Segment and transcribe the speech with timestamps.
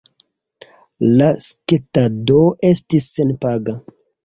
[1.19, 2.41] La sketado
[2.73, 3.79] estis senpaga.